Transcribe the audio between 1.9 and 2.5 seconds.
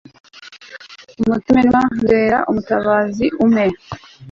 mbera